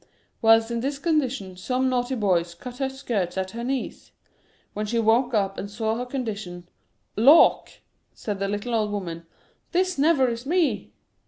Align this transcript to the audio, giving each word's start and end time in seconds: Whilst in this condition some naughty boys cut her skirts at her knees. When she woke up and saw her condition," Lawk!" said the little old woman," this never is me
Whilst 0.41 0.71
in 0.71 0.79
this 0.79 0.97
condition 0.97 1.55
some 1.55 1.87
naughty 1.87 2.15
boys 2.15 2.55
cut 2.55 2.77
her 2.77 2.89
skirts 2.89 3.37
at 3.37 3.51
her 3.51 3.63
knees. 3.63 4.11
When 4.73 4.87
she 4.87 4.97
woke 4.97 5.35
up 5.35 5.59
and 5.59 5.69
saw 5.69 5.95
her 5.99 6.07
condition," 6.07 6.67
Lawk!" 7.29 7.69
said 8.15 8.39
the 8.39 8.47
little 8.47 8.73
old 8.73 8.89
woman," 8.91 9.27
this 9.73 9.99
never 9.99 10.27
is 10.29 10.43
me 10.47 10.91